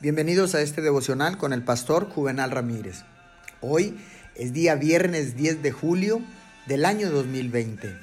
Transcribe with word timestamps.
Bienvenidos 0.00 0.54
a 0.54 0.62
este 0.62 0.80
devocional 0.80 1.38
con 1.38 1.52
el 1.52 1.64
pastor 1.64 2.08
Juvenal 2.08 2.52
Ramírez. 2.52 3.02
Hoy 3.60 3.98
es 4.36 4.52
día 4.52 4.76
viernes 4.76 5.34
10 5.34 5.60
de 5.60 5.72
julio 5.72 6.22
del 6.66 6.84
año 6.84 7.10
2020. 7.10 7.96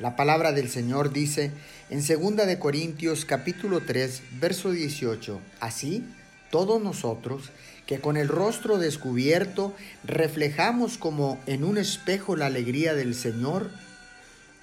La 0.00 0.16
palabra 0.16 0.52
del 0.52 0.70
Señor 0.70 1.12
dice 1.12 1.50
en 1.90 1.98
2 1.98 2.46
de 2.46 2.58
Corintios 2.58 3.26
capítulo 3.26 3.82
3, 3.82 4.22
verso 4.40 4.70
18, 4.70 5.38
así 5.60 6.02
todos 6.50 6.82
nosotros 6.82 7.50
que 7.84 8.00
con 8.00 8.16
el 8.16 8.28
rostro 8.28 8.78
descubierto 8.78 9.74
reflejamos 10.02 10.96
como 10.96 11.38
en 11.44 11.64
un 11.64 11.76
espejo 11.76 12.36
la 12.36 12.46
alegría 12.46 12.94
del 12.94 13.14
Señor, 13.14 13.68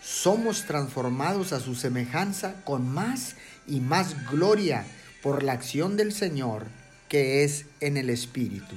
somos 0.01 0.65
transformados 0.65 1.53
a 1.53 1.59
su 1.59 1.75
semejanza 1.75 2.55
con 2.63 2.91
más 2.91 3.35
y 3.67 3.81
más 3.81 4.31
gloria 4.31 4.83
por 5.21 5.43
la 5.43 5.53
acción 5.53 5.97
del 5.97 6.13
Señor 6.13 6.65
que 7.09 7.43
es 7.43 7.65
en 7.81 7.97
el 7.97 8.09
Espíritu. 8.09 8.75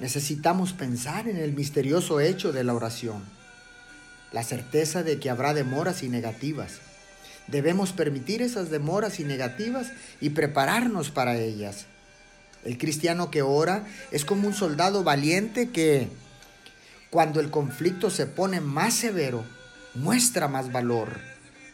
Necesitamos 0.00 0.72
pensar 0.72 1.28
en 1.28 1.36
el 1.36 1.52
misterioso 1.52 2.20
hecho 2.20 2.52
de 2.52 2.64
la 2.64 2.74
oración, 2.74 3.24
la 4.32 4.42
certeza 4.42 5.02
de 5.02 5.18
que 5.18 5.30
habrá 5.30 5.54
demoras 5.54 6.02
y 6.02 6.08
negativas. 6.08 6.80
Debemos 7.46 7.92
permitir 7.92 8.42
esas 8.42 8.70
demoras 8.70 9.20
y 9.20 9.24
negativas 9.24 9.92
y 10.20 10.30
prepararnos 10.30 11.10
para 11.10 11.36
ellas. 11.36 11.86
El 12.64 12.78
cristiano 12.78 13.30
que 13.30 13.42
ora 13.42 13.86
es 14.10 14.24
como 14.24 14.46
un 14.46 14.54
soldado 14.54 15.04
valiente 15.04 15.70
que, 15.70 16.08
cuando 17.10 17.40
el 17.40 17.50
conflicto 17.50 18.10
se 18.10 18.26
pone 18.26 18.60
más 18.60 18.94
severo, 18.94 19.44
muestra 19.94 20.48
más 20.48 20.70
valor. 20.72 21.18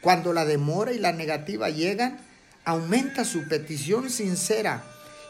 Cuando 0.00 0.32
la 0.32 0.44
demora 0.44 0.92
y 0.92 0.98
la 0.98 1.12
negativa 1.12 1.70
llegan, 1.70 2.18
aumenta 2.64 3.24
su 3.24 3.46
petición 3.48 4.10
sincera 4.10 4.82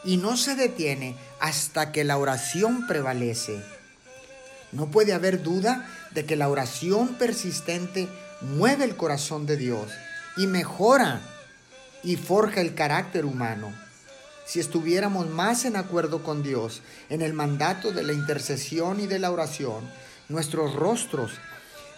y 0.03 0.17
no 0.17 0.37
se 0.37 0.55
detiene 0.55 1.15
hasta 1.39 1.91
que 1.91 2.03
la 2.03 2.17
oración 2.17 2.87
prevalece. 2.87 3.61
No 4.71 4.87
puede 4.87 5.13
haber 5.13 5.41
duda 5.41 5.89
de 6.11 6.25
que 6.25 6.35
la 6.35 6.49
oración 6.49 7.15
persistente 7.15 8.07
mueve 8.41 8.83
el 8.85 8.95
corazón 8.95 9.45
de 9.45 9.57
Dios 9.57 9.91
y 10.37 10.47
mejora 10.47 11.21
y 12.03 12.17
forja 12.17 12.61
el 12.61 12.75
carácter 12.75 13.25
humano. 13.25 13.73
Si 14.45 14.59
estuviéramos 14.59 15.27
más 15.29 15.65
en 15.65 15.75
acuerdo 15.75 16.21
con 16.21 16.43
Dios 16.43 16.81
en 17.09 17.21
el 17.21 17.33
mandato 17.33 17.91
de 17.91 18.03
la 18.03 18.13
intercesión 18.13 18.99
y 18.99 19.07
de 19.07 19.17
la 19.17 19.31
oración, 19.31 19.89
nuestros 20.29 20.75
rostros 20.75 21.31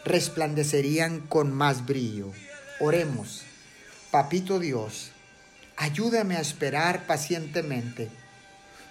resplandecerían 0.05 1.19
con 1.19 1.51
más 1.51 1.85
brillo. 1.85 2.31
Oremos, 2.79 3.43
Papito 4.11 4.59
Dios, 4.59 5.11
Ayúdame 5.77 6.35
a 6.35 6.41
esperar 6.41 7.05
pacientemente 7.05 8.09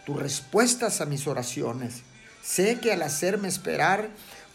tus 0.04 0.16
respuestas 0.18 1.00
a 1.00 1.04
mis 1.04 1.26
oraciones. 1.26 2.02
Sé 2.42 2.78
que 2.78 2.92
al 2.92 3.02
hacerme 3.02 3.48
esperar, 3.48 4.08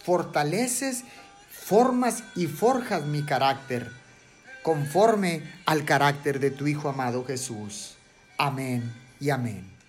fortaleces, 0.03 1.03
formas 1.51 2.23
y 2.35 2.47
forjas 2.47 3.05
mi 3.05 3.23
carácter, 3.23 3.91
conforme 4.63 5.43
al 5.65 5.83
carácter 5.83 6.39
de 6.39 6.51
tu 6.51 6.67
Hijo 6.67 6.87
amado 6.87 7.25
Jesús. 7.25 7.95
Amén 8.37 8.93
y 9.19 9.29
amén. 9.29 9.80